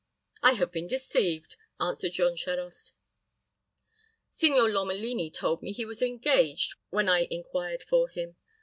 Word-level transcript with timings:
"I 0.41 0.53
have 0.53 0.71
been 0.71 0.87
deceived," 0.87 1.57
answered 1.79 2.13
Jean 2.13 2.35
Charost. 2.35 2.93
"Signor 4.31 4.67
Lomelini 4.71 5.29
told 5.31 5.61
me 5.61 5.71
he 5.73 5.85
was 5.85 6.01
engaged 6.01 6.73
when 6.89 7.07
I 7.07 7.25
inquired 7.29 7.83
for 7.83 8.07
him. 8.09 8.35